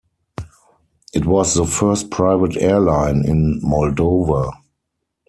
[1.13, 4.51] It was the first private airline in Moldova.